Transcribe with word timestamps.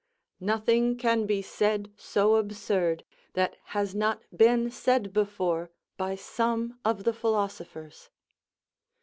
_"Nothing 0.43 0.97
can 0.97 1.27
be 1.27 1.43
said 1.43 1.93
so 1.95 2.37
absurd, 2.37 3.05
that 3.33 3.55
has 3.65 3.93
not 3.93 4.23
been 4.35 4.71
said 4.71 5.13
before 5.13 5.69
by 5.95 6.15
some 6.15 6.79
of 6.83 7.03
the 7.03 7.13
philosophers." 7.13 8.09